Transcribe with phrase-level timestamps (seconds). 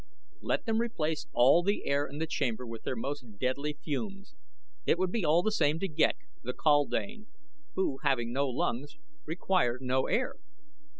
[0.41, 4.33] Let them replace all the air in the chamber with their most deadly fumes;
[4.83, 7.27] it would be all the same to Ghek, the kaldane,
[7.75, 10.37] who, having no lungs, required no air.